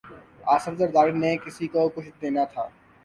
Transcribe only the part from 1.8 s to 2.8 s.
کچھ دینا تھا۔